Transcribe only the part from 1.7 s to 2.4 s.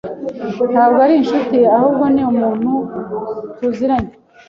ahubwo ni